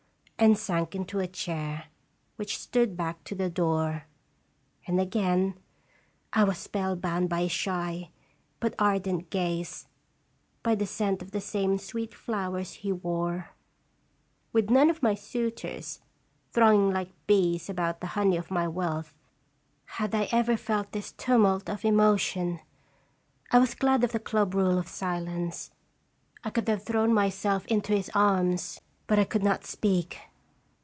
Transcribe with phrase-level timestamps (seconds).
[0.43, 1.83] and sank into a chair
[2.35, 4.05] which stood back to the door;
[4.87, 5.53] and again
[6.33, 8.09] I was spellbound by his shy
[8.59, 9.87] but ardent gaze,
[10.63, 13.51] by the scent of the same sweet flowers he wore.
[14.51, 16.01] With none of my suitors,
[16.49, 19.13] thronging like bees about the honey of my wealth,
[19.85, 22.61] had I ever felt this tumult of emotion.
[23.51, 25.69] I was glad of the club rule of silence.
[26.43, 30.17] I could have thrown myself into his arms, but I could not speak.